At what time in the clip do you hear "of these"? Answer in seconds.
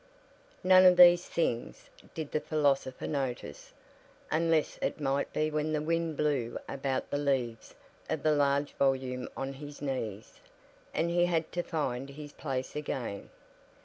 0.87-1.27